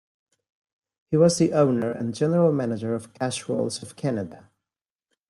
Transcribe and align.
He 1.11 1.17
was 1.17 1.37
the 1.37 1.53
owner 1.53 1.91
and 1.91 2.15
General 2.15 2.51
Manager 2.51 2.95
of 2.95 3.13
"Cash 3.13 3.47
Rolls 3.47 3.83
of 3.83 3.95
Canada". 3.95 4.49